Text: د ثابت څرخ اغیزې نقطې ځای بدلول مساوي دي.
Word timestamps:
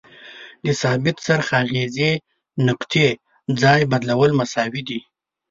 د 0.65 0.67
ثابت 0.81 1.15
څرخ 1.25 1.47
اغیزې 1.63 2.11
نقطې 2.67 3.07
ځای 3.61 3.81
بدلول 3.91 4.31
مساوي 4.39 4.81
دي. 4.89 4.99